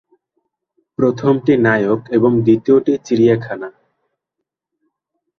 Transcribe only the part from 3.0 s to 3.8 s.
"চিড়িয়াখানা"।